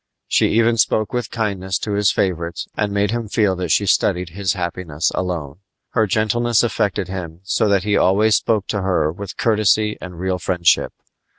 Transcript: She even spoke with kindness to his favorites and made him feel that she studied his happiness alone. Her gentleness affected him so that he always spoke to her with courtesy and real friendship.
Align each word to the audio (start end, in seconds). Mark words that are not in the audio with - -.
She 0.27 0.47
even 0.53 0.77
spoke 0.77 1.13
with 1.13 1.29
kindness 1.29 1.77
to 1.77 1.91
his 1.93 2.11
favorites 2.11 2.67
and 2.75 2.91
made 2.91 3.11
him 3.11 3.27
feel 3.27 3.55
that 3.57 3.69
she 3.69 3.85
studied 3.85 4.29
his 4.29 4.53
happiness 4.53 5.11
alone. 5.13 5.59
Her 5.91 6.07
gentleness 6.07 6.63
affected 6.63 7.07
him 7.07 7.41
so 7.43 7.67
that 7.69 7.83
he 7.83 7.95
always 7.95 8.35
spoke 8.35 8.65
to 8.69 8.81
her 8.81 9.11
with 9.11 9.37
courtesy 9.37 9.99
and 10.01 10.17
real 10.19 10.39
friendship. 10.39 10.91